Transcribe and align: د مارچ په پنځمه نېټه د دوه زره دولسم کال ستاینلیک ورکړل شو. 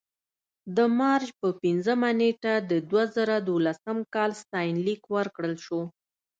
د 0.75 0.77
مارچ 0.99 1.27
په 1.39 1.49
پنځمه 1.61 2.09
نېټه 2.21 2.53
د 2.69 2.71
دوه 2.89 3.03
زره 3.15 3.35
دولسم 3.49 3.97
کال 4.13 4.31
ستاینلیک 4.41 5.01
ورکړل 5.15 5.55
شو. 5.65 5.81